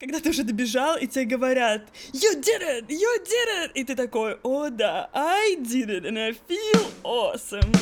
[0.00, 2.86] Когда ты уже добежал, и тебе говорят «You did it!
[2.86, 7.74] You did it!» И ты такой «О да, I did it, and I feel awesome!»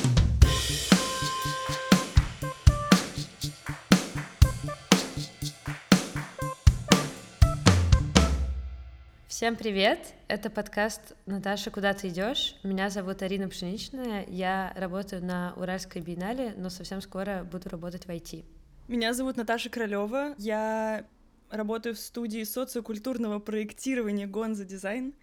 [9.28, 10.14] Всем привет!
[10.28, 12.56] Это подкаст «Наташа, куда ты идешь?».
[12.62, 18.08] Меня зовут Арина Пшеничная, я работаю на Уральской биеннале, но совсем скоро буду работать в
[18.08, 18.46] IT.
[18.88, 21.04] Меня зовут Наташа Королева, я
[21.50, 25.14] работаю в студии социокультурного проектирования Гонза Дизайн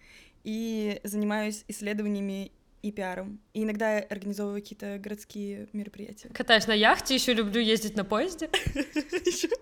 [0.42, 2.52] и занимаюсь исследованиями
[2.82, 3.40] и пиаром.
[3.54, 6.28] И иногда организовываю какие-то городские мероприятия.
[6.28, 8.50] Катаюсь на яхте, еще люблю ездить на поезде.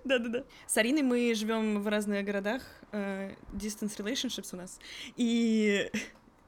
[0.04, 0.44] Да-да-да.
[0.66, 2.62] С Ариной мы живем в разных городах.
[2.90, 4.80] э, Distance relationships у нас.
[5.16, 5.88] И...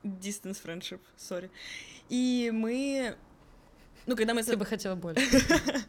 [0.03, 1.49] Distance friendship, сори.
[2.09, 3.17] И мы...
[4.07, 4.43] Ну, когда мы...
[4.43, 5.25] Ты бы хотела больше.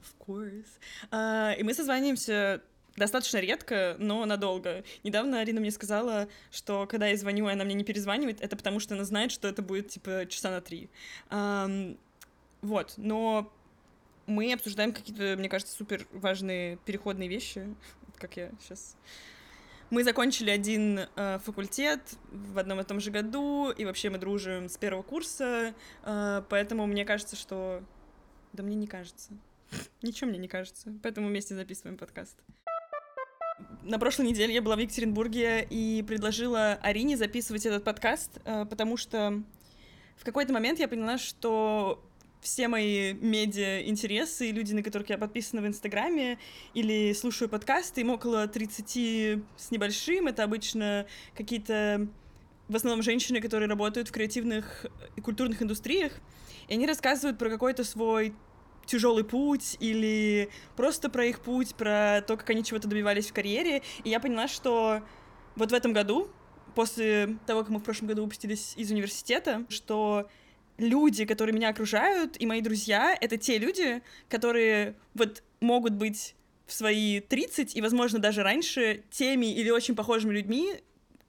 [0.00, 0.66] Of course.
[1.12, 2.60] А, и мы созваниваемся
[2.98, 4.84] достаточно редко, но надолго.
[5.04, 8.80] Недавно Арина мне сказала, что когда я звоню, и она мне не перезванивает, это потому
[8.80, 10.88] что она знает, что это будет, типа, часа на три.
[11.30, 11.96] Ам,
[12.60, 13.52] вот, но
[14.26, 17.74] мы обсуждаем какие-то, мне кажется, супер важные переходные вещи,
[18.16, 18.96] как я сейчас...
[19.90, 24.68] Мы закончили один э, факультет в одном и том же году, и вообще мы дружим
[24.68, 27.82] с первого курса, э, поэтому мне кажется, что...
[28.52, 29.30] Да мне не кажется.
[30.02, 30.92] Ничего мне не кажется.
[31.02, 32.36] Поэтому вместе записываем подкаст.
[33.82, 38.96] На прошлой неделе я была в Екатеринбурге и предложила Арине записывать этот подкаст, э, потому
[38.96, 39.42] что
[40.16, 42.04] в какой-то момент я поняла, что
[42.40, 46.38] все мои медиа-интересы и люди, на которых я подписана в Инстаграме
[46.74, 50.28] или слушаю подкасты, им около 30 с небольшим.
[50.28, 52.06] Это обычно какие-то,
[52.68, 54.86] в основном, женщины, которые работают в креативных
[55.16, 56.12] и культурных индустриях.
[56.68, 58.34] И они рассказывают про какой-то свой
[58.88, 63.82] тяжелый путь или просто про их путь, про то, как они чего-то добивались в карьере.
[64.02, 65.02] И я поняла, что
[65.54, 66.28] вот в этом году,
[66.74, 70.28] после того, как мы в прошлом году выпустились из университета, что
[70.78, 76.34] люди, которые меня окружают, и мои друзья, это те люди, которые вот могут быть
[76.66, 80.74] в свои 30 и, возможно, даже раньше теми или очень похожими людьми,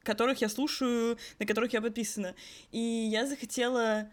[0.04, 2.36] которых я слушаю, на которых я подписана.
[2.72, 4.12] И я захотела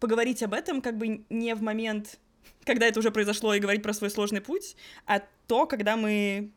[0.00, 2.18] поговорить об этом как бы не в момент,
[2.64, 4.76] когда это уже произошло, и говорить про свой сложный путь,
[5.06, 6.50] а то, когда мы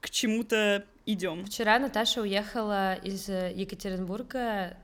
[0.00, 1.44] к чему-то идем.
[1.44, 4.76] Вчера Наташа уехала из э, Екатеринбурга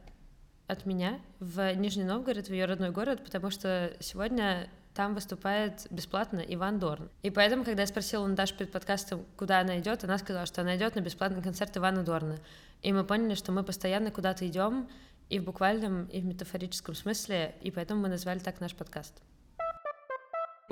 [0.66, 6.40] от меня в Нижний Новгород, в ее родной город, потому что сегодня там выступает бесплатно
[6.40, 7.10] Иван Дорн.
[7.22, 10.60] И поэтому, когда я спросила у Наташи перед подкастом, куда она идет, она сказала, что
[10.60, 12.38] она идет на бесплатный концерт Ивана Дорна.
[12.82, 14.88] И мы поняли, что мы постоянно куда-то идем,
[15.30, 19.22] и в буквальном, и в метафорическом смысле, и поэтому мы назвали так наш подкаст.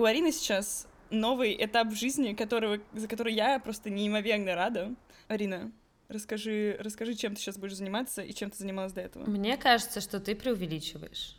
[0.00, 4.94] У Арины сейчас новый этап в жизни, которого, за который я просто неимоверно рада.
[5.28, 5.72] Арина,
[6.08, 9.28] расскажи, расскажи, чем ты сейчас будешь заниматься и чем ты занималась до этого.
[9.28, 11.36] Мне кажется, что ты преувеличиваешь.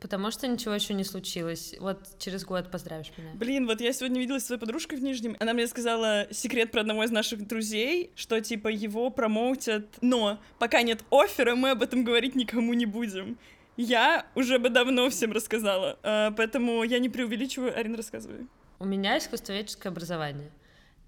[0.00, 1.74] Потому что ничего еще не случилось.
[1.80, 3.32] Вот через год поздравишь меня.
[3.34, 5.36] Блин, вот я сегодня виделась с своей подружкой в Нижнем.
[5.38, 10.80] Она мне сказала секрет про одного из наших друзей, что типа его промоутят, но пока
[10.80, 13.36] нет оффера, мы об этом говорить никому не будем.
[13.78, 17.78] Я уже бы давно всем рассказала, а, поэтому я не преувеличиваю.
[17.78, 18.48] Арина, рассказывай.
[18.80, 20.50] У меня искусствоведческое образование.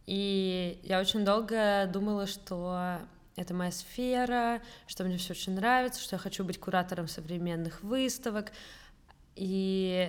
[0.07, 2.99] И я очень долго думала, что
[3.35, 8.53] это моя сфера, что мне все очень нравится, что я хочу быть куратором современных выставок.
[9.35, 10.09] И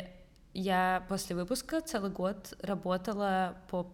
[0.53, 3.91] я после выпуска целый год работала по,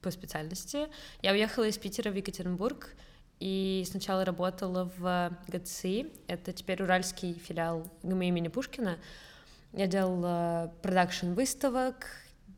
[0.00, 0.86] по специальности.
[1.22, 2.94] Я уехала из Питера в Екатеринбург,
[3.44, 8.96] и сначала работала в ГЦИ, это теперь уральский филиал ГМИ имени Пушкина.
[9.74, 12.06] Я делала продакшн выставок,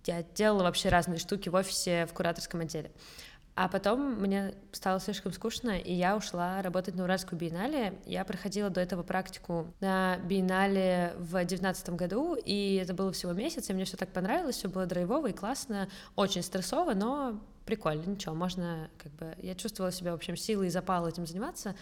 [0.05, 2.93] я делала вообще разные штуки в офисе в кураторском отделе.
[3.57, 7.99] А потом мне стало слишком скучно, и я ушла работать на Уральскую биеннале.
[8.07, 13.69] Я проходила до этого практику на биеннале в девятнадцатом году, и это было всего месяц,
[13.69, 18.35] и мне все так понравилось, все было драйвово и классно, очень стрессово, но прикольно, ничего,
[18.35, 19.35] можно как бы...
[19.43, 21.75] Я чувствовала себя, в общем, силой и запал этим заниматься.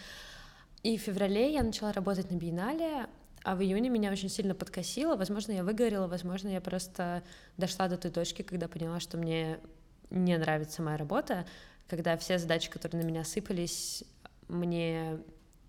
[0.83, 3.07] И в феврале я начала работать на биеннале,
[3.43, 5.15] а в июне меня очень сильно подкосило.
[5.15, 7.23] Возможно, я выгорела, возможно, я просто
[7.57, 9.59] дошла до той точки, когда поняла, что мне
[10.09, 11.45] не нравится моя работа,
[11.87, 14.03] когда все задачи, которые на меня сыпались,
[14.47, 15.19] мне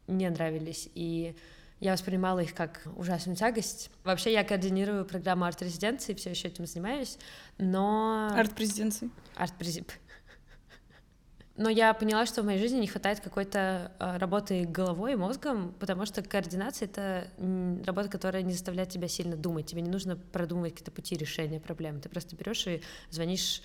[0.07, 1.37] не нравились, и
[1.81, 3.91] я воспринимала их как ужасную тягость.
[4.05, 7.19] Вообще я координирую программу арт-резиденции, все еще этим занимаюсь,
[7.59, 8.31] но...
[8.35, 9.11] Арт-президенции.
[9.35, 9.91] Арт-презип.
[11.57, 15.75] Но я поняла, что в моей жизни не хватает какой-то э, работы головой и мозгом,
[15.81, 17.29] потому что координация— это
[17.87, 19.65] работа, которая не заставляет тебя сильно думать.
[19.65, 22.03] Тебе не нужно продумывать какие-то пути решения проблем.
[22.03, 23.63] Ты просто берешь и звонишь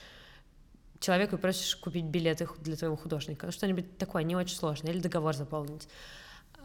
[1.02, 5.00] человеку и просишь купить билеты для твоего художника, ну что-нибудь такое не очень сложное, или
[5.00, 5.90] договор заполнить.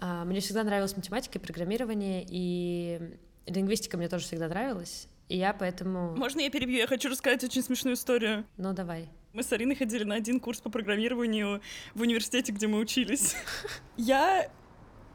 [0.01, 5.53] А, мне всегда нравилась математика и программирование, и лингвистика мне тоже всегда нравилась, и я
[5.53, 6.17] поэтому...
[6.17, 6.79] Можно я перебью?
[6.79, 8.45] Я хочу рассказать очень смешную историю.
[8.57, 9.09] Ну, давай.
[9.33, 11.61] Мы с Ариной ходили на один курс по программированию
[11.95, 13.35] в университете, где мы учились.
[13.97, 14.49] Я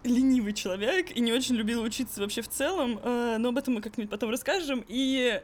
[0.03, 3.81] ленивый человек и не очень любила учиться вообще в целом, э, но об этом мы
[3.81, 4.83] как-нибудь потом расскажем.
[4.87, 5.41] И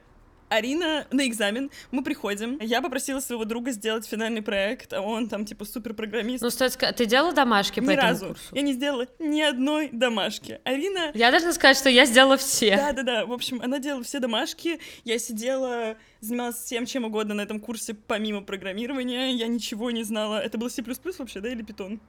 [0.49, 5.45] Арина на экзамен, мы приходим, я попросила своего друга сделать финальный проект, а он там
[5.45, 6.43] типа супер программист.
[6.43, 8.27] Ну, стоит сказать, ты делала домашки по ни этому разу.
[8.27, 8.55] курсу?
[8.55, 10.59] Я не сделала ни одной домашки.
[10.63, 11.11] Арина...
[11.13, 12.77] Я должна сказать, что я сделала все.
[12.77, 17.59] Да-да-да, в общем, она делала все домашки, я сидела, занималась всем чем угодно на этом
[17.59, 20.39] курсе, помимо программирования, я ничего не знала.
[20.39, 20.83] Это был C++
[21.17, 21.99] вообще, да, или Python?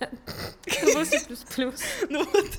[2.08, 2.50] Ну вот,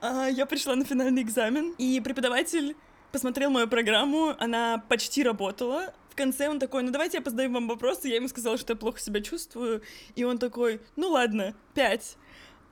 [0.00, 2.74] а, я пришла на финальный экзамен, и преподаватель
[3.12, 5.92] посмотрел мою программу, она почти работала.
[6.10, 8.08] В конце он такой, ну давайте я позадаю вам вопросы.
[8.08, 9.82] Я ему сказала, что я плохо себя чувствую.
[10.16, 12.16] И он такой, ну ладно, пять.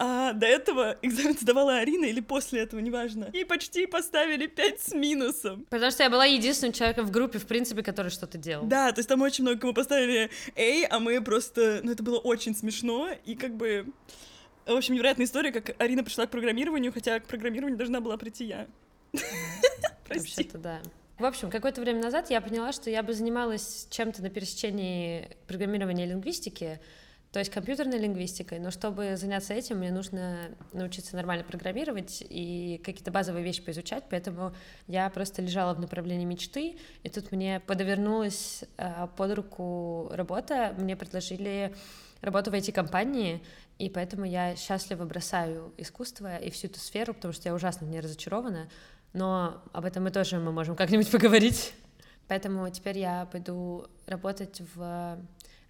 [0.00, 3.30] А до этого экзамен сдавала Арина или после этого, неважно.
[3.32, 5.66] И почти поставили 5 с минусом.
[5.70, 8.64] Потому что я была единственным человеком в группе, в принципе, который что-то делал.
[8.64, 11.80] Да, то есть там очень много кому поставили A, а мы просто...
[11.82, 13.86] Ну, это было очень смешно, и как бы...
[14.66, 18.44] В общем, невероятная история, как Арина пришла к программированию, хотя к программированию должна была прийти
[18.44, 18.68] я.
[20.08, 20.80] Вообще-то да.
[21.18, 26.04] В общем, какое-то время назад я поняла, что я бы занималась чем-то на пересечении программирования
[26.06, 26.80] и лингвистики,
[27.32, 30.38] то есть компьютерной лингвистикой, но чтобы заняться этим, мне нужно
[30.72, 34.54] научиться нормально программировать и какие-то базовые вещи поизучать, поэтому
[34.86, 40.96] я просто лежала в направлении мечты, и тут мне подовернулась э, под руку работа, мне
[40.96, 41.74] предложили
[42.22, 43.42] работу в IT-компании,
[43.78, 48.00] и поэтому я счастливо бросаю искусство и всю эту сферу, потому что я ужасно в
[48.00, 48.70] разочарована,
[49.12, 51.72] но об этом мы тоже мы можем как-нибудь поговорить.
[52.28, 55.18] Поэтому теперь я пойду работать в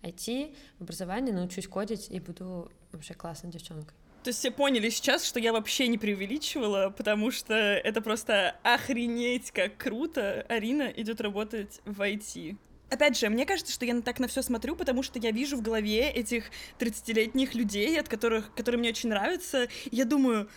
[0.02, 3.94] IT, в образовании, научусь кодить и буду вообще классной девчонкой.
[4.24, 9.52] То есть все поняли сейчас, что я вообще не преувеличивала, потому что это просто охренеть
[9.52, 10.44] как круто.
[10.48, 12.56] Арина идет работать в IT.
[12.90, 15.62] Опять же, мне кажется, что я так на все смотрю, потому что я вижу в
[15.62, 19.68] голове этих 30-летних людей, от которых, которые мне очень нравятся.
[19.90, 20.48] Я думаю,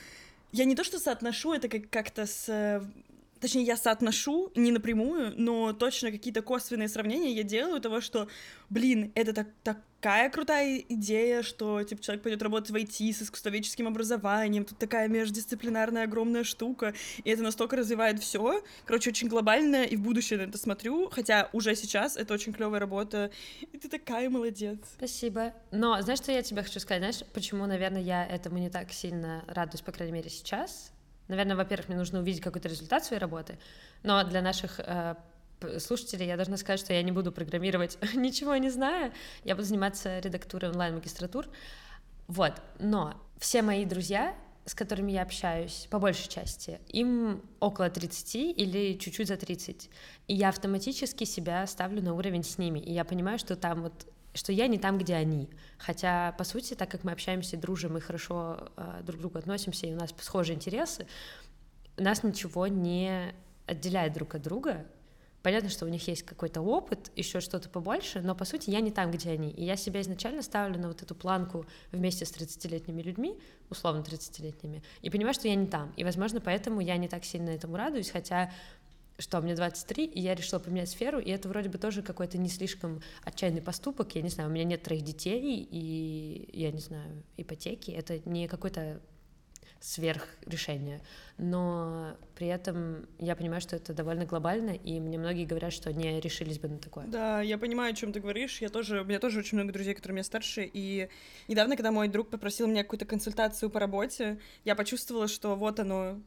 [0.52, 2.84] я не то что соотношу это как- как-то с
[3.42, 8.28] точнее, я соотношу, не напрямую, но точно какие-то косвенные сравнения я делаю того, что,
[8.70, 9.48] блин, это так,
[10.02, 15.08] такая крутая идея, что, типа, человек пойдет работать в IT с искусствоведческим образованием, тут такая
[15.08, 20.44] междисциплинарная огромная штука, и это настолько развивает все, короче, очень глобально, и в будущее на
[20.44, 23.30] это смотрю, хотя уже сейчас это очень клевая работа,
[23.72, 24.80] и ты такая молодец.
[24.98, 25.54] Спасибо.
[25.70, 27.02] Но знаешь, что я тебе хочу сказать?
[27.02, 30.92] Знаешь, почему, наверное, я этому не так сильно радуюсь, по крайней мере, сейчас?
[31.32, 33.58] Наверное, во-первых, мне нужно увидеть какой-то результат своей работы,
[34.04, 35.16] но для наших э,
[35.80, 39.14] слушателей я должна сказать, что я не буду программировать ничего не зная,
[39.46, 41.48] я буду заниматься редактурой онлайн-магистратур.
[42.28, 44.36] Вот, но все мои друзья,
[44.66, 49.90] с которыми я общаюсь, по большей части, им около 30 или чуть-чуть за 30.
[50.28, 52.80] И я автоматически себя ставлю на уровень с ними.
[52.80, 55.50] И я понимаю, что там вот что я не там, где они.
[55.78, 59.88] Хотя, по сути, так как мы общаемся, дружим и хорошо э, друг к другу относимся,
[59.88, 61.08] и у нас схожие интересы,
[61.98, 63.34] нас ничего не
[63.66, 64.86] отделяет друг от друга.
[65.44, 68.92] Понятно, что у них есть какой-то опыт, еще что-то побольше, но, по сути, я не
[68.92, 69.50] там, где они.
[69.50, 74.84] И я себя изначально ставлю на вот эту планку вместе с 30-летними людьми, условно 30-летними,
[75.02, 75.94] и понимаю, что я не там.
[75.98, 78.52] И, возможно, поэтому я не так сильно этому радуюсь, хотя
[79.22, 82.50] что мне 23, и я решила поменять сферу, и это вроде бы тоже какой-то не
[82.50, 87.24] слишком отчаянный поступок, я не знаю, у меня нет троих детей, и, я не знаю,
[87.38, 89.02] ипотеки, это не какое-то
[89.82, 91.02] сверхрешение,
[91.38, 96.20] но при этом я понимаю, что это довольно глобально, и мне многие говорят, что не
[96.20, 97.08] решились бы на такое.
[97.08, 98.62] Да, я понимаю, о чем ты говоришь.
[98.62, 101.10] Я тоже, у меня тоже очень много друзей, которые меня старше, и
[101.48, 106.22] недавно, когда мой друг попросил меня какую-то консультацию по работе, я почувствовала, что вот оно,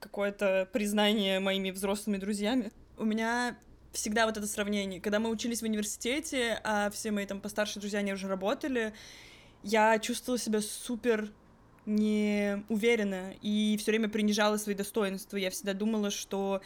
[0.00, 2.72] какое-то признание моими взрослыми друзьями.
[2.96, 3.56] У меня
[3.92, 5.00] всегда вот это сравнение.
[5.00, 8.92] Когда мы учились в университете, а все мои там постарше друзья, они уже работали,
[9.62, 11.30] я чувствовала себя супер
[11.86, 15.36] неуверенно и все время принижала свои достоинства.
[15.36, 16.60] Я всегда думала, что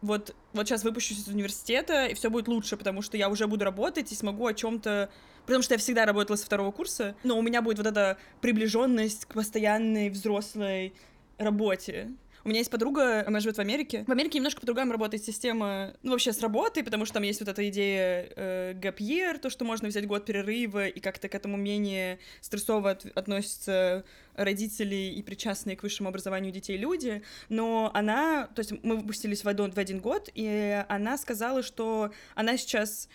[0.00, 3.64] вот, вот сейчас выпущусь из университета, и все будет лучше, потому что я уже буду
[3.64, 5.10] работать и смогу о чем-то
[5.46, 9.24] потому что я всегда работала со второго курса, но у меня будет вот эта приближенность
[9.24, 10.94] к постоянной взрослой
[11.36, 12.12] работе.
[12.44, 14.04] У меня есть подруга, она живет в Америке.
[14.06, 17.48] В Америке немножко по-другому работает система, ну, вообще с работой, потому что там есть вот
[17.48, 22.18] эта идея э, year, то, что можно взять год перерыва, и как-то к этому менее
[22.40, 28.72] стрессово от относятся родители и причастные к высшему образованию детей люди, но она, то есть
[28.82, 33.08] мы выпустились в один, в один год, и она сказала, что она сейчас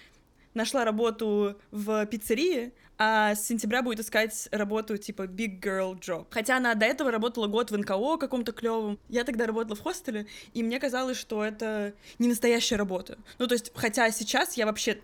[0.54, 6.28] нашла работу в пиццерии, а с сентября будет искать работу типа big girl job.
[6.30, 9.00] Хотя она до этого работала год в НКО каком-то клевом.
[9.10, 13.18] Я тогда работала в хостеле, и мне казалось, что это не настоящая работа.
[13.40, 15.00] Ну, то есть, хотя сейчас я вообще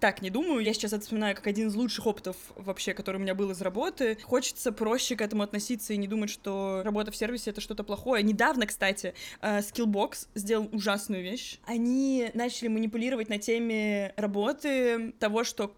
[0.00, 0.60] так не думаю.
[0.60, 3.60] Я сейчас это вспоминаю как один из лучших опытов вообще, который у меня был из
[3.60, 4.18] работы.
[4.22, 8.22] Хочется проще к этому относиться и не думать, что работа в сервисе— это что-то плохое.
[8.22, 11.58] Недавно, кстати, э, Skillbox сделал ужасную вещь.
[11.66, 15.74] Они начали манипулировать на теме работы того, что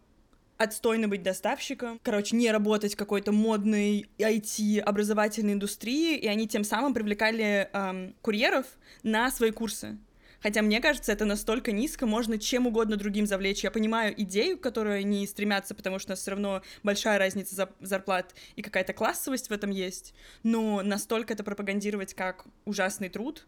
[0.59, 6.95] отстойно быть доставщиком, короче, не работать в какой-то модной IT-образовательной индустрии, и они тем самым
[6.95, 8.67] привлекали эм, курьеров
[9.03, 9.99] на свои курсы.
[10.43, 13.65] Хотя мне кажется, это настолько низко, можно чем угодно другим завлечь.
[13.65, 17.69] Я понимаю идею, к которой они стремятся, потому что у нас все равно большая разница
[17.81, 20.15] зарплат и какая-то классовость в этом есть.
[20.43, 23.47] Но настолько это пропагандировать как ужасный труд,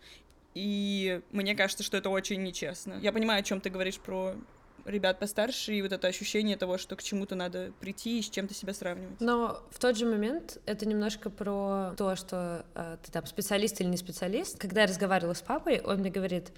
[0.55, 2.99] и мне кажется, что это очень нечестно.
[3.01, 4.35] Я понимаю, о чем ты говоришь про
[4.89, 8.55] ребят постарше, и вот это ощущение того, что к чему-то надо прийти и с чем-то
[8.55, 9.21] себя сравнивать.
[9.21, 13.89] Но в тот же момент это немножко про то, что э, ты там специалист или
[13.89, 14.59] не специалист.
[14.59, 16.53] Когда я разговаривала с папой, он мне говорит,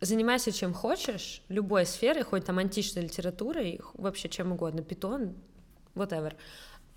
[0.00, 5.34] занимайся чем хочешь, любой сферой, хоть там античной литературой, вообще чем угодно, питон,
[5.94, 6.34] whatever.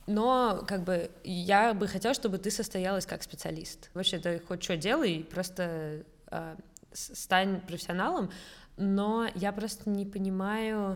[0.07, 3.89] Но как бы я бы хотела, чтобы ты состоялась как специалист.
[3.93, 6.55] Вообще, ты хоть что делай, просто э,
[6.93, 8.31] стань профессионалом.
[8.77, 10.95] Но я просто не понимаю,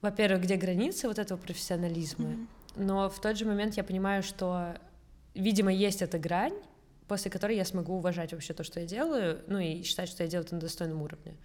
[0.00, 2.26] во-первых, где границы вот этого профессионализма.
[2.26, 2.46] Mm-hmm.
[2.76, 4.74] Но в тот же момент я понимаю, что,
[5.34, 6.54] видимо, есть эта грань,
[7.08, 10.28] после которой я смогу уважать вообще то, что я делаю, ну и считать, что я
[10.28, 11.36] делаю это на достойном уровне.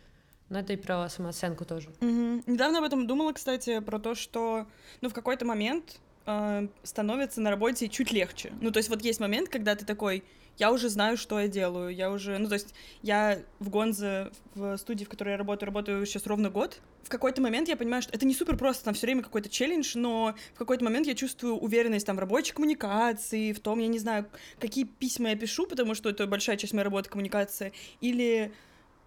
[0.49, 1.89] Но это и про самооценку тоже.
[2.01, 2.43] Угу.
[2.47, 4.65] Недавно об этом думала, кстати, про то, что,
[5.01, 8.51] ну, в какой-то момент э, становится на работе чуть легче.
[8.59, 10.23] Ну, то есть вот есть момент, когда ты такой,
[10.59, 14.77] я уже знаю, что я делаю, я уже, ну, то есть я в Гонзе, в
[14.77, 16.81] студии, в которой я работаю, работаю сейчас ровно год.
[17.03, 19.93] В какой-то момент я понимаю, что это не супер просто, там все время какой-то челлендж,
[19.95, 23.99] но в какой-то момент я чувствую уверенность там в рабочей коммуникации, в том, я не
[23.99, 24.25] знаю,
[24.59, 28.51] какие письма я пишу, потому что это большая часть моей работы коммуникация, или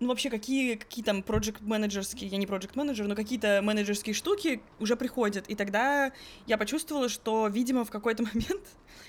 [0.00, 4.60] ну, вообще, какие, какие там проект менеджерские я не проект менеджер но какие-то менеджерские штуки
[4.80, 5.48] уже приходят.
[5.48, 6.12] И тогда
[6.46, 8.66] я почувствовала, что, видимо, в какой-то момент,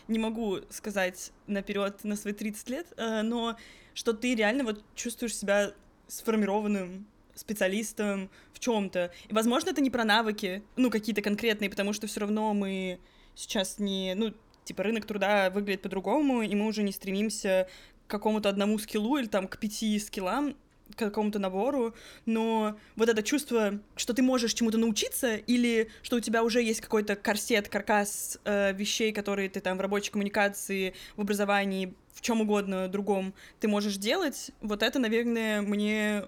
[0.08, 3.58] не могу сказать наперед на свои 30 лет, э, но
[3.94, 5.74] что ты реально вот чувствуешь себя
[6.08, 9.12] сформированным специалистом в чем-то.
[9.28, 13.00] И, возможно, это не про навыки, ну, какие-то конкретные, потому что все равно мы
[13.36, 17.68] сейчас не, ну, типа, рынок труда выглядит по-другому, и мы уже не стремимся
[18.08, 20.56] к какому-то одному скиллу или там к пяти скиллам,
[20.96, 21.94] к какому-то набору,
[22.26, 26.82] но вот это чувство, что ты можешь чему-то научиться, или что у тебя уже есть
[26.82, 32.42] какой-то корсет, каркас э, вещей, которые ты там в рабочей коммуникации, в образовании, в чем
[32.42, 36.24] угодно другом ты можешь делать, вот это, наверное, мне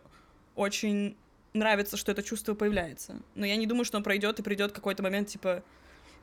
[0.56, 1.16] очень
[1.54, 3.16] нравится, что это чувство появляется.
[3.34, 5.64] Но я не думаю, что он пройдет и придет какой-то момент, типа,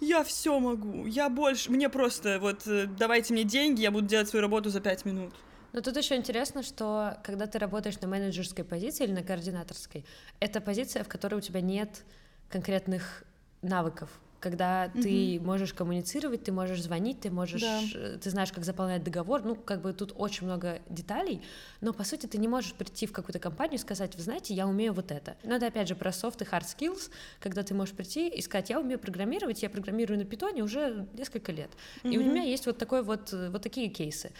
[0.00, 4.28] я все могу, я больше, мне просто вот э, давайте мне деньги, я буду делать
[4.28, 5.32] свою работу за пять минут.
[5.72, 10.04] Но тут еще интересно, что когда ты работаешь на менеджерской позиции или на координаторской,
[10.40, 12.04] это позиция, в которой у тебя нет
[12.48, 13.24] конкретных
[13.62, 14.10] навыков,
[14.42, 15.02] когда mm-hmm.
[15.02, 17.80] ты можешь коммуницировать, ты можешь звонить, ты можешь, да.
[17.94, 21.40] Э, ты знаешь, как заполнять договор, ну, как бы тут очень много деталей,
[21.80, 24.66] но, по сути, ты не можешь прийти в какую-то компанию и сказать, вы знаете, я
[24.66, 25.36] умею вот это.
[25.44, 28.70] Но это, опять же, про soft и hard skills, когда ты можешь прийти и сказать,
[28.70, 31.70] я умею программировать, я программирую на питоне уже несколько лет,
[32.02, 32.12] mm-hmm.
[32.12, 34.32] и у меня есть вот такой вот, э, вот такие кейсы.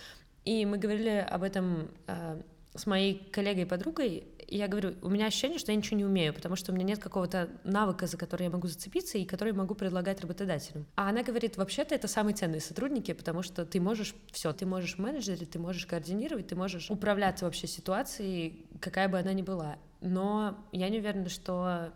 [0.44, 2.42] И мы говорили об этом э,
[2.74, 6.04] с моей коллегой и подругой, и я говорю, у меня ощущение, что я ничего не
[6.04, 9.54] умею, потому что у меня нет какого-то навыка, за который я могу зацепиться и который
[9.54, 10.84] могу предлагать работодателям.
[10.94, 14.98] А она говорит, вообще-то это самые ценные сотрудники, потому что ты можешь все, ты можешь
[14.98, 19.78] менеджерить, ты можешь координировать, ты можешь управляться вообще ситуацией, какая бы она ни была.
[20.02, 21.92] Но я не уверена, что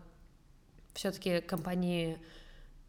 [0.94, 2.18] все-таки компании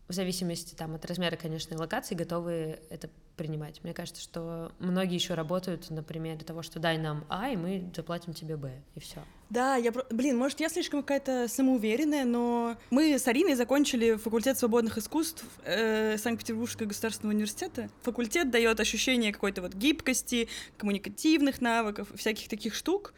[0.08, 3.84] в зависимости там, от размера, конечно, и локации готовы это принимать.
[3.84, 7.92] Мне кажется, что многие еще работают на примере того, что дай нам А, и мы
[7.96, 9.24] заплатим тебе Б, и все.
[9.50, 14.98] Да, я, блин, может, я слишком какая-то самоуверенная, но мы с Ариной закончили факультет свободных
[14.98, 17.90] искусств э, Санкт-Петербургского государственного университета.
[18.02, 23.14] Факультет дает ощущение какой-то вот гибкости, коммуникативных навыков, всяких таких штук.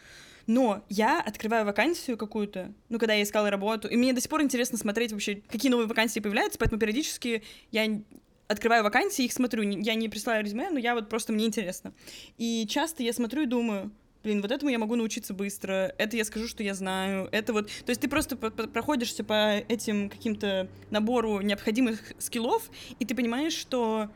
[0.50, 4.42] Но я открываю вакансию какую-то, ну, когда я искала работу, и мне до сих пор
[4.42, 8.02] интересно смотреть вообще, какие новые вакансии появляются, поэтому периодически я
[8.48, 9.62] открываю вакансии, их смотрю.
[9.62, 11.94] Я не присылаю резюме, но я вот просто мне интересно.
[12.40, 13.92] И часто я смотрю и думаю,
[14.24, 17.68] блин, вот этому я могу научиться быстро, это я скажу, что я знаю, это вот...
[17.68, 24.10] То есть ты просто проходишься по этим каким-то набору необходимых скиллов, и ты понимаешь, что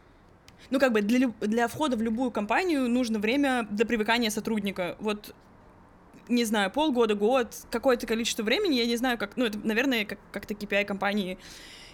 [0.71, 4.97] ну, как бы для, для входа в любую компанию нужно время для привыкания сотрудника.
[4.99, 5.35] Вот
[6.27, 10.19] не знаю, полгода, год, какое-то количество времени, я не знаю, как, ну, это, наверное, как-
[10.31, 11.37] как-то KPI компании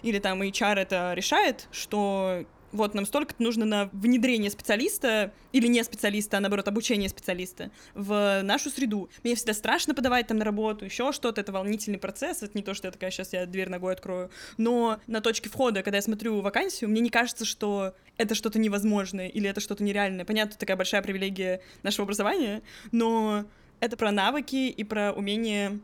[0.02, 5.82] или там HR это решает, что вот нам столько нужно на внедрение специалиста, или не
[5.82, 9.10] специалиста, а наоборот, обучение специалиста в нашу среду.
[9.24, 12.74] Мне всегда страшно подавать там на работу, еще что-то, это волнительный процесс, это не то,
[12.74, 16.40] что я такая, сейчас я дверь ногой открою, но на точке входа, когда я смотрю
[16.40, 20.24] вакансию, мне не кажется, что это что-то невозможное или это что-то нереальное.
[20.24, 23.46] Понятно, такая большая привилегия нашего образования, но
[23.80, 25.80] это про навыки и про умение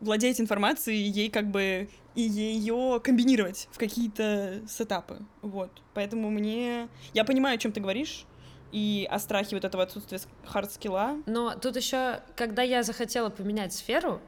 [0.00, 5.18] владеть информацией, ей как бы и ее комбинировать в какие-то сетапы.
[5.42, 5.82] Вот.
[5.94, 6.88] Поэтому мне...
[7.12, 8.24] Я понимаю, о чем ты говоришь,
[8.72, 11.22] и о страхе вот этого отсутствия hard skill а.
[11.26, 14.20] Но тут еще, когда я захотела поменять сферу,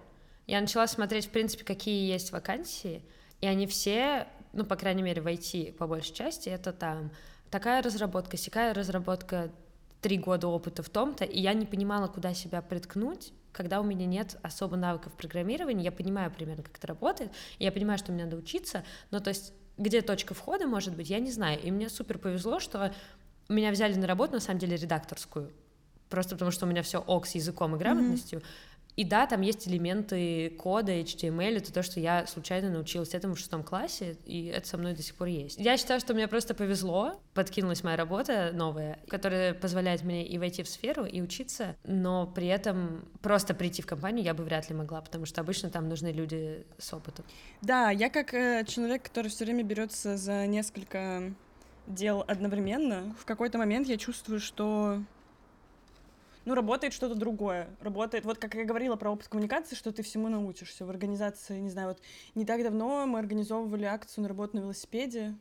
[0.46, 3.02] я начала смотреть, в принципе, какие есть вакансии,
[3.40, 7.10] и они все, ну, по крайней мере, в IT по большей части, это там
[7.50, 9.50] такая разработка, сякая разработка,
[10.00, 14.06] три года опыта в том-то, и я не понимала, куда себя приткнуть, когда у меня
[14.06, 18.36] нет особо навыков программирования, я понимаю примерно, как это работает, я понимаю, что мне надо
[18.36, 21.60] учиться, но то есть где точка входа может быть, я не знаю.
[21.62, 22.92] И мне супер повезло, что
[23.48, 25.52] меня взяли на работу, на самом деле, редакторскую.
[26.08, 28.40] Просто потому что у меня все ок с языком и грамотностью.
[28.40, 28.44] Mm-hmm.
[28.98, 33.38] И да, там есть элементы кода, HTML, это то, что я случайно научилась этому в
[33.38, 35.56] шестом классе, и это со мной до сих пор есть.
[35.60, 40.64] Я считаю, что мне просто повезло, подкинулась моя работа новая, которая позволяет мне и войти
[40.64, 44.74] в сферу, и учиться, но при этом просто прийти в компанию я бы вряд ли
[44.74, 47.24] могла, потому что обычно там нужны люди с опытом.
[47.62, 51.32] Да, я как э, человек, который все время берется за несколько
[51.86, 55.04] дел одновременно, в какой-то момент я чувствую, что
[56.48, 57.68] ну, работает что-то другое.
[57.80, 61.68] Работает, вот как я говорила про опыт коммуникации, что ты всему научишься в организации, не
[61.68, 62.00] знаю, вот
[62.34, 65.34] не так давно мы организовывали акцию на работу на велосипеде.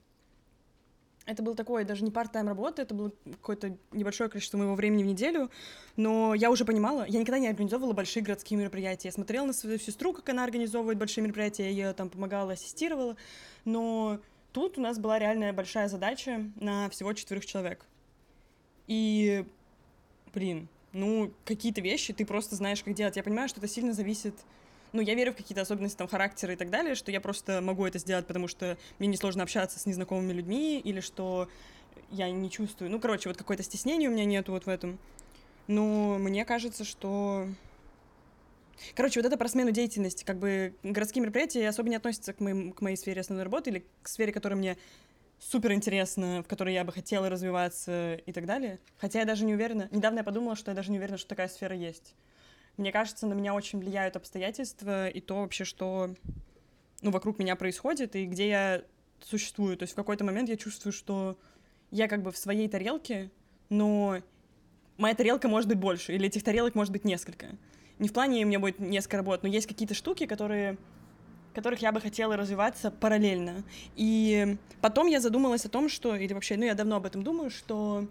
[1.26, 5.06] Это был такой, даже не парт-тайм работа, это было какое-то небольшое количество моего времени в
[5.06, 5.50] неделю,
[5.96, 9.08] но я уже понимала, я никогда не организовывала большие городские мероприятия.
[9.08, 13.16] Я смотрела на свою сестру, как она организовывает большие мероприятия, я ей там помогала, ассистировала,
[13.64, 14.20] но
[14.52, 17.86] тут у нас была реальная большая задача на всего четверых человек.
[18.88, 19.46] И,
[20.34, 23.16] блин, ну, какие-то вещи ты просто знаешь, как делать.
[23.16, 24.36] Я понимаю, что это сильно зависит
[24.94, 27.86] ну, я верю в какие-то особенности там характера и так далее, что я просто могу
[27.86, 31.50] это сделать, потому что мне несложно общаться с незнакомыми людьми, или что
[32.10, 32.90] я не чувствую.
[32.90, 34.98] Ну, короче, вот какое-то стеснение у меня нет вот в этом.
[35.68, 37.48] Но мне кажется, что...
[38.96, 40.24] Короче, вот это про смену деятельности.
[40.24, 43.86] Как бы городские мероприятия особо не относятся к, моим, к моей сфере основной работы или
[44.02, 44.78] к сфере, которая мне
[45.40, 48.80] супер интересно, в которой я бы хотела развиваться и так далее.
[48.98, 49.88] Хотя я даже не уверена.
[49.92, 52.16] Недавно я подумала, что я даже не уверена, что такая сфера есть.
[52.78, 56.14] Мне кажется, на меня очень влияют обстоятельства и то вообще, что
[57.02, 58.84] ну, вокруг меня происходит и где я
[59.20, 59.78] существую.
[59.78, 61.38] То есть в какой-то момент я чувствую, что
[61.92, 63.32] я как бы в своей тарелке,
[63.70, 64.22] но
[64.98, 67.48] моя тарелка может быть больше, или этих тарелок может быть несколько.
[68.00, 70.78] Не в плане у меня будет несколько работ, но есть какие-то штуки, которые
[71.54, 73.64] которых я бы хотела развиваться параллельно.
[73.96, 77.50] И потом я задумалась о том, что, или вообще, ну, я давно об этом думаю,
[77.50, 78.08] что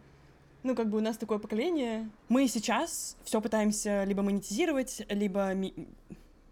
[0.62, 2.10] ну, как бы у нас такое поколение.
[2.28, 5.72] Мы сейчас все пытаемся либо монетизировать, либо ми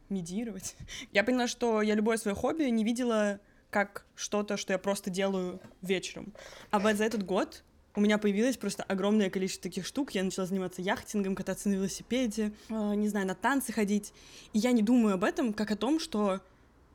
[0.08, 0.76] медировать.
[1.12, 5.60] Я поняла, что я любое свое хобби не видела как что-то, что я просто делаю
[5.82, 6.32] вечером.
[6.70, 7.64] А вот за этот год
[7.96, 10.12] у меня появилось просто огромное количество таких штук.
[10.12, 14.12] Я начала заниматься яхтингом, кататься на велосипеде, э, не знаю, на танцы ходить.
[14.52, 16.40] И я не думаю об этом как о том, что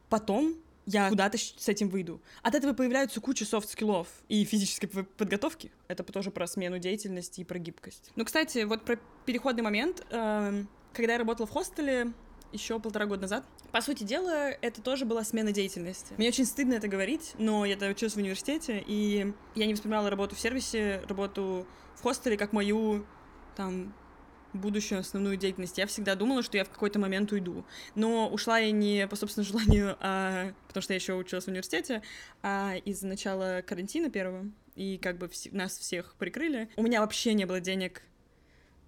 [0.09, 2.19] потом я куда-то с этим выйду.
[2.41, 5.71] От этого появляются куча soft skill ов и физической подготовки.
[5.87, 8.11] Это тоже про смену деятельности и про гибкость.
[8.15, 10.05] Ну, кстати, вот про переходный момент.
[10.09, 12.13] Эм, когда я работала в хостеле
[12.51, 16.15] еще полтора года назад, по сути дела, это тоже была смена деятельности.
[16.17, 20.09] Мне очень стыдно это говорить, но я тогда училась в университете, и я не воспринимала
[20.09, 23.05] работу в сервисе, работу в хостеле как мою
[23.55, 23.93] там
[24.53, 25.77] будущую основную деятельность.
[25.77, 27.65] Я всегда думала, что я в какой-то момент уйду.
[27.95, 32.01] Но ушла я не по собственному желанию, а потому что я еще училась в университете,
[32.41, 34.45] а из-за начала карантина первого.
[34.75, 36.69] И как бы вс- нас всех прикрыли.
[36.75, 38.03] У меня вообще не было денег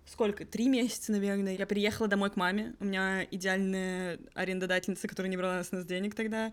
[0.05, 1.55] сколько, три месяца, наверное.
[1.55, 2.75] Я приехала домой к маме.
[2.79, 6.51] У меня идеальная арендодательница, которая не брала с нас денег тогда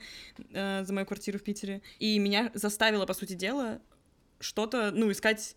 [0.52, 1.82] э, за мою квартиру в Питере.
[1.98, 3.80] И меня заставила, по сути дела,
[4.38, 5.56] что-то, ну, искать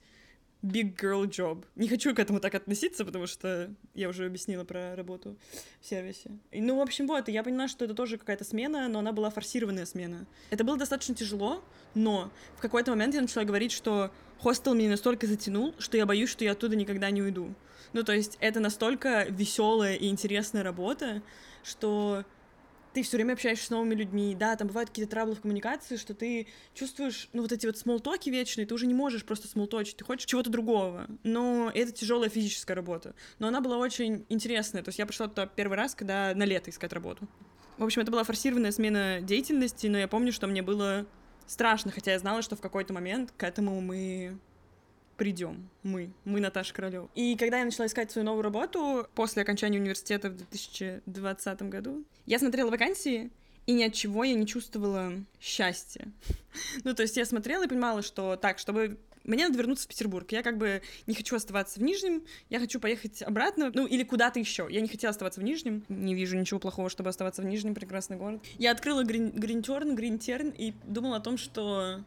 [0.64, 1.66] big girl job.
[1.76, 5.38] Не хочу к этому так относиться, потому что я уже объяснила про работу
[5.80, 6.32] в сервисе.
[6.52, 9.30] И, ну, в общем, вот, я поняла, что это тоже какая-то смена, но она была
[9.30, 10.26] форсированная смена.
[10.50, 11.64] Это было достаточно тяжело,
[11.96, 16.30] но в какой-то момент я начала говорить, что хостел меня настолько затянул, что я боюсь,
[16.30, 17.54] что я оттуда никогда не уйду.
[17.94, 21.22] Ну, то есть это настолько веселая и интересная работа,
[21.64, 22.26] что
[22.94, 26.14] ты все время общаешься с новыми людьми, да, там бывают какие-то траблы в коммуникации, что
[26.14, 30.04] ты чувствуешь, ну, вот эти вот смолтоки вечные, ты уже не можешь просто смолточить, ты
[30.04, 35.00] хочешь чего-то другого, но это тяжелая физическая работа, но она была очень интересная, то есть
[35.00, 37.28] я пришла туда первый раз, когда на лето искать работу.
[37.78, 41.06] В общем, это была форсированная смена деятельности, но я помню, что мне было
[41.48, 44.38] страшно, хотя я знала, что в какой-то момент к этому мы
[45.22, 45.70] придем.
[45.84, 46.10] Мы.
[46.26, 47.08] Мы Наташа Королева.
[47.14, 52.40] И когда я начала искать свою новую работу после окончания университета в 2020 году, я
[52.40, 53.30] смотрела вакансии,
[53.68, 56.12] и ни от чего я не чувствовала счастья.
[56.84, 60.32] ну, то есть я смотрела и понимала, что так, чтобы мне надо вернуться в Петербург.
[60.32, 64.40] Я как бы не хочу оставаться в Нижнем, я хочу поехать обратно, ну или куда-то
[64.40, 64.68] еще.
[64.72, 68.18] Я не хотела оставаться в Нижнем, не вижу ничего плохого, чтобы оставаться в Нижнем, прекрасный
[68.18, 68.42] город.
[68.58, 72.04] Я открыла Гринтерн, Гринтерн и думала о том, что,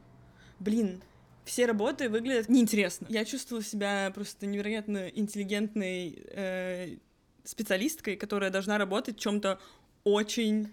[0.58, 1.00] блин,
[1.44, 3.06] все работы выглядят неинтересно.
[3.10, 6.96] Я чувствовала себя просто невероятно интеллигентной э,
[7.44, 9.60] специалисткой, которая должна работать в чем-то
[10.04, 10.72] очень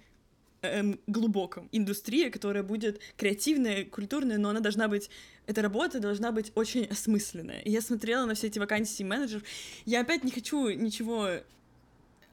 [0.62, 1.68] эм, глубоком.
[1.72, 5.10] Индустрия, которая будет креативная, культурная, но она должна быть...
[5.48, 7.62] Эта работа должна быть очень осмысленная.
[7.66, 9.44] Я смотрела на все эти вакансии менеджеров.
[9.86, 11.30] Я опять не хочу ничего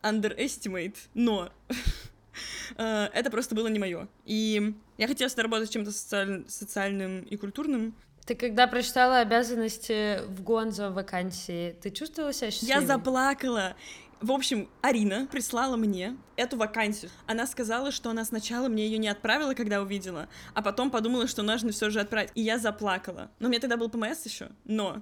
[0.02, 1.50] underestimate, но
[2.76, 4.08] э, это просто было не мое.
[4.24, 6.44] И я хотела работать чем-то социаль...
[6.48, 7.94] социальным и культурным,
[8.28, 12.82] ты когда прочитала обязанности в Гонзо вакансии, ты чувствовала себя счастливой?
[12.82, 13.74] Я заплакала.
[14.20, 17.10] В общем, Арина прислала мне эту вакансию.
[17.26, 21.42] Она сказала, что она сначала мне ее не отправила, когда увидела, а потом подумала, что
[21.42, 22.30] нужно все же отправить.
[22.34, 23.30] И я заплакала.
[23.38, 25.00] Но у меня тогда был ПМС еще, но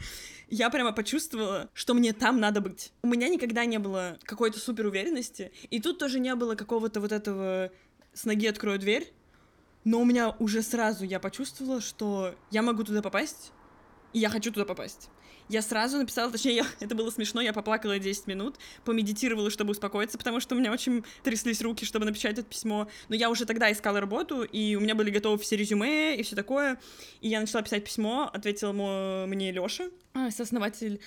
[0.50, 2.92] я прямо почувствовала, что мне там надо быть.
[3.02, 7.12] У меня никогда не было какой-то супер уверенности, и тут тоже не было какого-то вот
[7.12, 7.70] этого
[8.12, 9.14] с ноги открою дверь,
[9.86, 13.52] но у меня уже сразу я почувствовала, что я могу туда попасть,
[14.12, 15.08] и я хочу туда попасть.
[15.48, 20.18] Я сразу написала, точнее, я, это было смешно, я поплакала 10 минут, помедитировала, чтобы успокоиться,
[20.18, 22.88] потому что у меня очень тряслись руки, чтобы напечатать это письмо.
[23.08, 26.34] Но я уже тогда искала работу, и у меня были готовы все резюме и все
[26.34, 26.80] такое.
[27.20, 31.00] И я начала писать письмо, ответил мне Лёша, а, сооснователь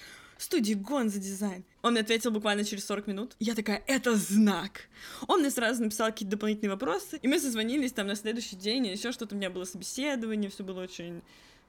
[0.44, 1.64] студии Гонза Дизайн.
[1.82, 3.36] Он мне ответил буквально через 40 минут.
[3.40, 4.90] Я такая, это знак.
[5.28, 8.92] Он мне сразу написал какие-то дополнительные вопросы, и мы созвонились там на следующий день, и
[8.92, 11.22] еще что-то у меня было собеседование, все было очень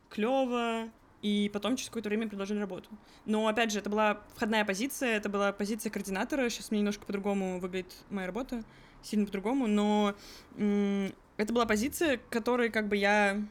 [0.09, 0.89] клево.
[1.23, 2.89] И потом через какое-то время предложили работу.
[3.27, 6.49] Но, опять же, это была входная позиция, это была позиция координатора.
[6.49, 8.65] Сейчас мне немножко по-другому выглядит моя работа,
[9.03, 10.15] сильно по-другому, но
[10.57, 13.43] это была позиция, которой как бы я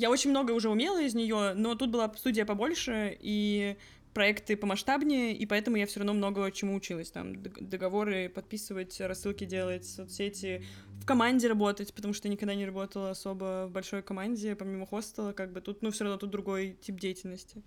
[0.00, 3.76] я очень много уже умела из нее, но тут была студия побольше и
[4.14, 7.10] проекты помасштабнее, и поэтому я все равно много чему училась.
[7.10, 10.64] Там договоры подписывать, рассылки делать, соцсети,
[11.00, 15.52] в команде работать, потому что никогда не работала особо в большой команде, помимо хостела, как
[15.52, 17.62] бы тут, ну, все равно тут другой тип деятельности.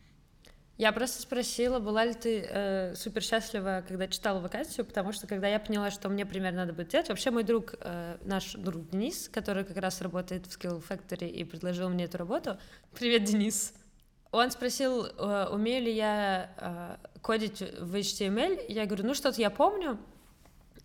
[0.77, 5.47] Я просто спросила, была ли ты э, супер счастлива, когда читала вакансию, потому что когда
[5.47, 9.29] я поняла, что мне примерно надо будет делать, вообще мой друг, э, наш друг Денис,
[9.31, 12.57] который как раз работает в Skill Factory и предложил мне эту работу.
[12.97, 13.73] Привет, Денис.
[14.31, 18.65] Он спросил, э, умею ли я э, кодить в HTML.
[18.67, 19.99] Я говорю, ну что-то я помню.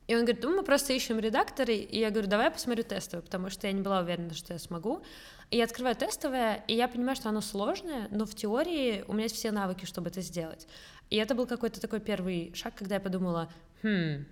[0.07, 1.74] И он говорит, ну мы просто ищем редакторы.
[1.74, 4.59] И я говорю, давай я посмотрю тестовый, потому что я не была уверена, что я
[4.59, 5.03] смогу.
[5.50, 9.24] И я открываю тестовое, и я понимаю, что оно сложное, но в теории у меня
[9.24, 10.66] есть все навыки, чтобы это сделать.
[11.11, 13.50] И это был какой-то такой первый шаг, когда я подумала,
[13.82, 14.26] хм,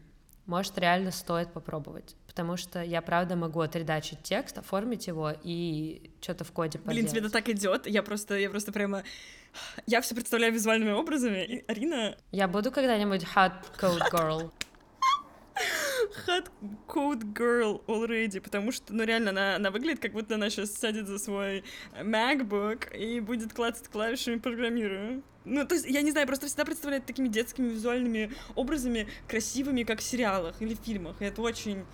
[0.47, 2.15] может, реально стоит попробовать.
[2.27, 6.97] Потому что я правда могу отредачить текст, оформить его и что-то в коде поделать.
[6.97, 7.87] Блин, тебе это так идет.
[7.87, 9.03] Я просто, я просто прямо...
[9.87, 11.45] Я все представляю визуальными образами.
[11.45, 12.17] И Арина...
[12.31, 14.53] Я буду когда-нибудь hot code girl.
[16.37, 16.51] Hot
[16.87, 21.07] code girl already, потому что, ну, реально, она, она выглядит, как будто она сейчас сядет
[21.07, 21.65] за свой
[22.01, 25.23] MacBook и будет клацать клавишами программируя.
[25.45, 30.01] Ну, то есть, я не знаю, просто всегда представляет такими детскими визуальными образами, красивыми, как
[30.01, 31.85] в сериалах или фильмах, и это очень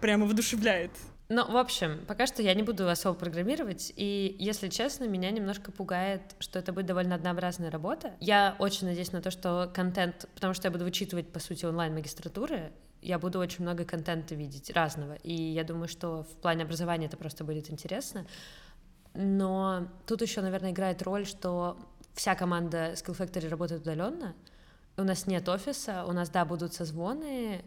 [0.00, 0.92] прямо воодушевляет.
[1.30, 5.70] Ну, в общем, пока что я не буду особо программировать, и, если честно, меня немножко
[5.70, 8.14] пугает, что это будет довольно однообразная работа.
[8.20, 12.72] Я очень надеюсь на то, что контент, потому что я буду вычитывать, по сути, онлайн-магистратуры,
[13.02, 15.14] я буду очень много контента видеть разного.
[15.22, 18.26] И я думаю, что в плане образования это просто будет интересно.
[19.14, 21.78] Но тут еще, наверное, играет роль, что
[22.14, 24.34] вся команда Skill Factory работает удаленно.
[24.96, 27.64] У нас нет офиса, у нас, да, будут созвоны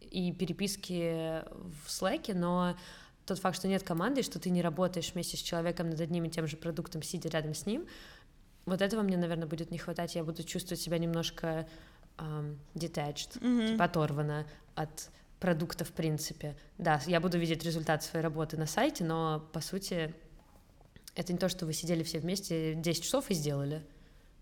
[0.00, 2.76] и переписки в Slack, но
[3.26, 6.30] тот факт, что нет команды, что ты не работаешь вместе с человеком над одним и
[6.30, 7.86] тем же продуктом, сидя рядом с ним,
[8.64, 10.14] вот этого мне, наверное, будет не хватать.
[10.14, 11.66] Я буду чувствовать себя немножко
[12.18, 13.72] um, detached, mm-hmm.
[13.72, 16.56] типа оторвана от продукта в принципе.
[16.78, 20.14] Да, я буду видеть результат своей работы на сайте, но по сути
[21.14, 23.82] это не то, что вы сидели все вместе 10 часов и сделали.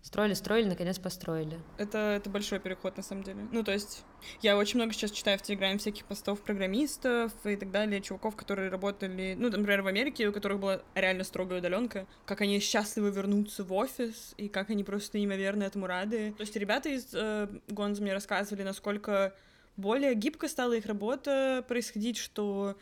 [0.01, 1.59] Строили, строили, наконец построили.
[1.77, 3.47] Это, это большой переход, на самом деле.
[3.51, 4.03] Ну, то есть,
[4.41, 8.69] я очень много сейчас читаю в Телеграме всяких постов программистов и так далее, чуваков, которые
[8.69, 13.63] работали, ну, например, в Америке, у которых была реально строгая удаленка, как они счастливы вернуться
[13.63, 16.33] в офис, и как они просто неимоверно этому рады.
[16.35, 19.35] То есть, ребята из э, Гонза мне рассказывали, насколько
[19.77, 22.75] более гибко стала их работа происходить, что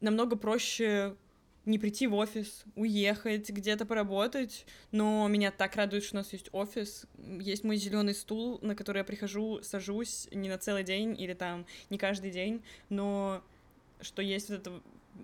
[0.00, 1.16] намного проще
[1.66, 6.48] не прийти в офис, уехать, где-то поработать, но меня так радует, что у нас есть
[6.52, 11.34] офис, есть мой зеленый стул, на который я прихожу, сажусь не на целый день или
[11.34, 13.42] там не каждый день, но
[14.00, 14.80] что есть вот эта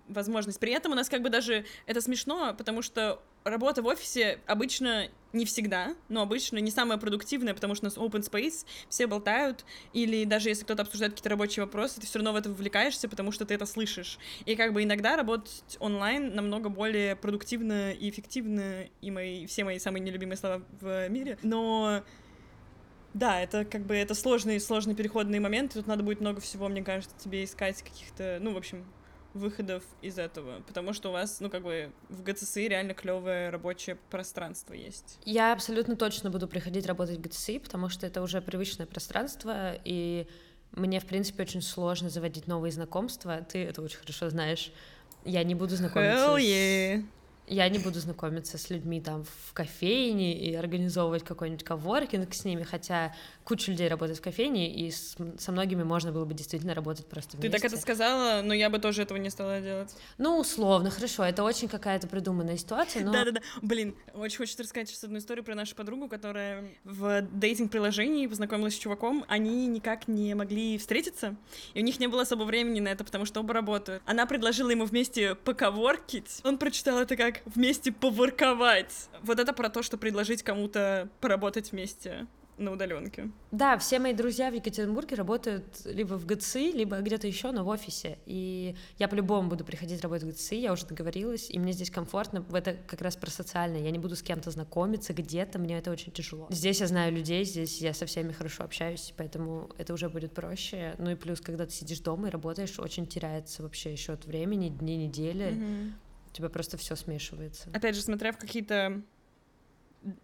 [0.09, 0.59] возможность.
[0.59, 5.09] При этом у нас как бы даже это смешно, потому что работа в офисе обычно
[5.33, 9.65] не всегда, но обычно не самая продуктивная, потому что у нас open space, все болтают,
[9.93, 13.33] или даже если кто-то обсуждает какие-то рабочие вопросы, ты все равно в это вовлекаешься, потому
[13.33, 14.19] что ты это слышишь.
[14.47, 19.79] И как бы иногда работать онлайн намного более продуктивно и эффективно, и мои, все мои
[19.79, 22.03] самые нелюбимые слова в мире, но
[23.15, 26.83] да, это как бы это сложные, сложные переходные моменты, тут надо будет много всего, мне
[26.83, 28.87] кажется, тебе искать каких-то, ну, в общем,
[29.35, 33.97] выходов из этого, потому что у вас, ну, как бы, в ГЦСИ реально клевое рабочее
[34.11, 35.19] пространство есть.
[35.25, 40.27] Я абсолютно точно буду приходить работать в ГЦСИ, потому что это уже привычное пространство, и
[40.73, 43.43] мне, в принципе, очень сложно заводить новые знакомства.
[43.43, 44.73] Ты это очень хорошо знаешь.
[45.25, 47.03] Я не буду знакомиться Hell yeah.
[47.03, 52.45] с я не буду знакомиться с людьми там в кофейне и организовывать какой-нибудь коворкинг с
[52.45, 56.75] ними, хотя куча людей работает в кофейне, и с, со многими можно было бы действительно
[56.75, 57.51] работать просто вместе.
[57.51, 59.95] Ты так это сказала, но я бы тоже этого не стала делать.
[60.19, 63.13] Ну, условно, хорошо, это очень какая-то придуманная ситуация, но...
[63.13, 68.75] Да-да-да, блин, очень хочется рассказать сейчас одну историю про нашу подругу, которая в дейтинг-приложении познакомилась
[68.75, 71.37] с чуваком, они никак не могли встретиться,
[71.75, 74.03] и у них не было особо времени на это, потому что оба работают.
[74.07, 79.09] Она предложила ему вместе поковоркить, он прочитал это как вместе поворковать.
[79.23, 82.27] Вот это про то, что предложить кому-то поработать вместе
[82.59, 83.31] на удаленке.
[83.51, 87.69] Да, все мои друзья в Екатеринбурге работают либо в ГЦИ, либо где-то еще, но в
[87.69, 88.19] офисе.
[88.27, 92.43] И я по-любому буду приходить работать в ГЦИ, я уже договорилась, и мне здесь комфортно.
[92.43, 93.81] В это как раз про социальное.
[93.81, 96.47] Я не буду с кем-то знакомиться где-то, мне это очень тяжело.
[96.51, 100.95] Здесь я знаю людей, здесь я со всеми хорошо общаюсь, поэтому это уже будет проще.
[100.99, 104.97] Ну и плюс, когда ты сидишь дома и работаешь, очень теряется вообще счет времени, дни,
[104.97, 105.47] недели.
[105.47, 105.93] Mm-hmm
[106.33, 107.69] у тебя просто все смешивается.
[107.75, 109.03] Опять же, смотря в какие-то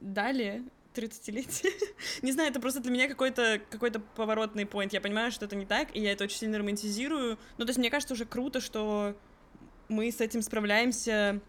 [0.00, 1.70] далее 30-летия.
[2.22, 4.88] не знаю, это просто для меня какой-то какой поворотный point.
[4.92, 7.38] Я понимаю, что это не так, и я это очень сильно романтизирую.
[7.58, 9.16] Ну, то есть мне кажется уже круто, что
[9.88, 11.40] мы с этим справляемся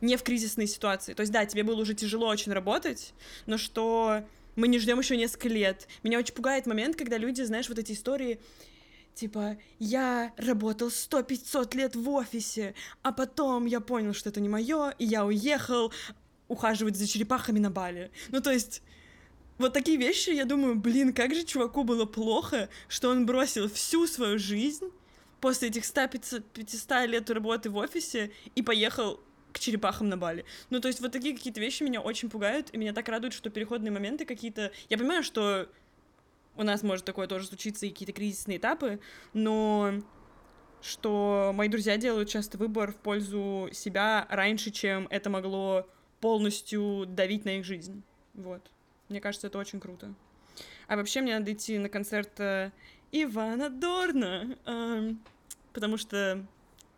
[0.00, 1.12] не в кризисной ситуации.
[1.12, 3.12] То есть, да, тебе было уже тяжело очень работать,
[3.44, 4.24] но что
[4.56, 5.86] мы не ждем еще несколько лет.
[6.02, 8.40] Меня очень пугает момент, когда люди, знаешь, вот эти истории,
[9.14, 14.48] Типа, я работал сто пятьсот лет в офисе, а потом я понял, что это не
[14.48, 15.92] мое, и я уехал
[16.48, 18.10] ухаживать за черепахами на Бали.
[18.30, 18.82] Ну, то есть,
[19.58, 24.06] вот такие вещи, я думаю, блин, как же чуваку было плохо, что он бросил всю
[24.06, 24.90] свою жизнь
[25.40, 29.20] после этих 100-500 лет работы в офисе и поехал
[29.52, 30.44] к черепахам на Бали.
[30.70, 33.50] Ну, то есть вот такие какие-то вещи меня очень пугают, и меня так радует, что
[33.50, 34.72] переходные моменты какие-то...
[34.88, 35.68] Я понимаю, что
[36.56, 39.00] у нас может такое тоже случиться и какие-то кризисные этапы,
[39.32, 39.94] но
[40.82, 45.88] что мои друзья делают часто выбор в пользу себя раньше, чем это могло
[46.20, 48.02] полностью давить на их жизнь.
[48.34, 48.62] Вот.
[49.08, 50.14] Мне кажется, это очень круто.
[50.88, 52.70] А вообще мне надо идти на концерт э,
[53.12, 55.12] Ивана Дорна, э,
[55.72, 56.44] потому что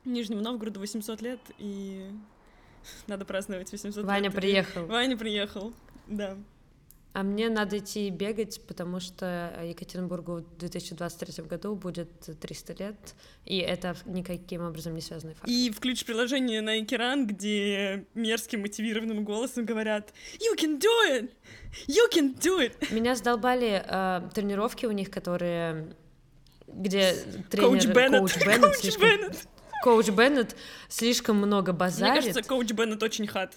[0.04, 2.10] Нижнему Новгороду 800 лет, и
[3.06, 4.32] надо праздновать 800 Ваня лет.
[4.32, 4.86] Ваня приехал.
[4.86, 5.72] Ваня приехал,
[6.06, 6.36] да.
[7.14, 12.96] А мне надо идти бегать, потому что Екатеринбургу в 2023 году будет 300 лет,
[13.44, 15.48] и это никаким образом не связано факт.
[15.48, 21.30] И включишь приложение на экран, где мерзким мотивированным голосом говорят «You can do it!
[21.86, 25.94] You can do it!» Меня сдолбали э, тренировки у них, которые
[26.66, 27.14] где
[27.48, 29.48] тренер Коуч Беннет, коуч Беннет, коуч Беннет
[29.84, 30.56] коуч Беннет
[30.88, 32.12] слишком много базарит.
[32.14, 33.54] Мне кажется, коуч Беннет очень хат.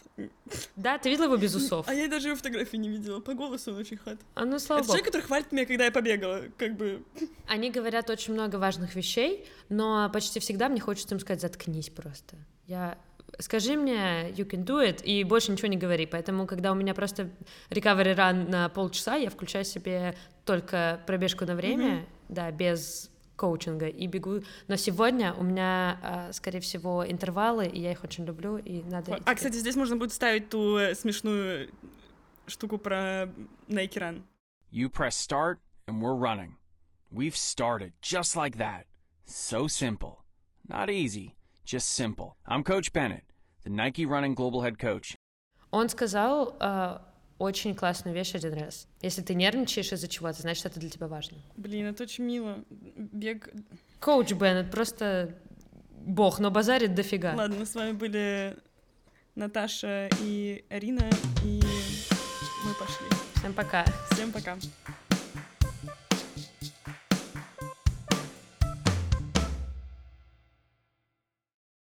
[0.76, 1.88] Да, ты видела его без усов?
[1.88, 3.22] А я даже его фотографии не видела.
[3.22, 4.18] По голосу он очень хат.
[4.36, 4.98] А ну, слава Это богу.
[4.98, 7.02] человек, который хвалит меня, когда я побегала, как бы.
[7.48, 12.36] Они говорят очень много важных вещей, но почти всегда мне хочется им сказать «заткнись просто».
[12.66, 12.98] Я
[13.40, 16.06] скажи мне you can do it и больше ничего не говори.
[16.06, 17.30] Поэтому, когда у меня просто
[17.70, 20.14] recovery run на полчаса, я включаю себе
[20.44, 22.06] только пробежку на время, mm-hmm.
[22.28, 24.42] да, без коучинга и бегу.
[24.68, 29.20] Но сегодня у меня, а, скорее всего, интервалы, и я их очень люблю, и надо...
[29.26, 31.70] А, кстати, здесь можно будет ставить ту э, смешную
[32.48, 33.30] штуку про
[33.70, 34.24] Nike Run.
[34.72, 36.58] You press start, and we're running.
[37.10, 38.86] We've started just like that.
[39.26, 40.26] So simple.
[40.68, 42.36] Not easy, just simple.
[42.46, 43.24] I'm Coach Bennett,
[43.64, 45.16] the Nike Running Global Head Coach.
[45.72, 47.00] Он сказал, uh,
[47.40, 48.88] очень классную вещь один раз.
[49.02, 51.38] Если ты нервничаешь из-за чего-то, значит, это для тебя важно.
[51.56, 52.64] Блин, это очень мило.
[52.70, 53.50] Бег...
[54.00, 55.36] Коуч Беннет просто
[55.92, 57.34] бог, но базарит дофига.
[57.36, 58.58] Ладно, мы с вами были
[59.36, 61.10] Наташа и Арина,
[61.44, 61.62] и
[62.66, 63.08] мы пошли.
[63.36, 63.86] Всем пока.
[64.12, 64.58] Всем пока.